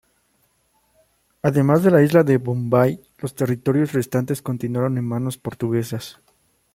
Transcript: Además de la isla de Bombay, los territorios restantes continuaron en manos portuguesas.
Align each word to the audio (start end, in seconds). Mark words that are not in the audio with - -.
Además 1.43 1.83
de 1.83 1.91
la 1.91 2.01
isla 2.01 2.23
de 2.23 2.39
Bombay, 2.39 3.03
los 3.19 3.35
territorios 3.35 3.93
restantes 3.93 4.41
continuaron 4.41 4.97
en 4.97 5.05
manos 5.05 5.37
portuguesas. 5.37 6.19